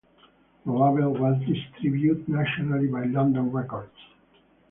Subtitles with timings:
[0.65, 3.93] The label was distributed nationally by London Records.